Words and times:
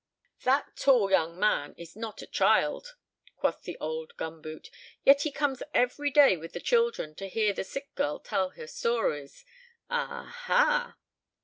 "That 0.43 0.75
tall 0.77 1.11
young 1.11 1.39
man 1.39 1.75
is 1.77 1.95
not 1.95 2.23
a 2.23 2.25
child," 2.25 2.95
quoth 3.35 3.61
the 3.61 3.77
old 3.79 4.17
gum 4.17 4.41
boot, 4.41 4.71
"yet 5.05 5.21
he 5.21 5.31
comes 5.31 5.61
every 5.75 6.09
day 6.09 6.35
with 6.37 6.53
the 6.53 6.59
children 6.59 7.13
to 7.13 7.29
hear 7.29 7.53
the 7.53 7.63
sick 7.63 7.93
girl 7.93 8.17
tell 8.17 8.49
her 8.49 8.65
stories! 8.65 9.45
Ah, 9.91 10.23
ha!" 10.45 10.97